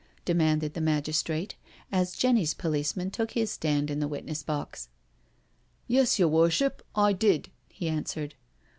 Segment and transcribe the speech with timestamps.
[0.25, 1.53] demanded the magistrate,
[1.91, 4.89] as Jenny's policeman took his stand in the witness box.
[5.85, 8.33] Yes, your Worship, I did," he answered.